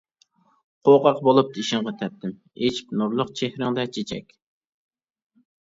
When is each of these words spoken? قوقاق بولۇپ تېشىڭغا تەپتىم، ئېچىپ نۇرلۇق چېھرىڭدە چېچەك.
قوقاق 0.87 1.19
بولۇپ 1.27 1.51
تېشىڭغا 1.57 1.93
تەپتىم، 2.01 2.31
ئېچىپ 2.63 2.97
نۇرلۇق 3.03 3.29
چېھرىڭدە 3.41 3.87
چېچەك. 3.99 4.35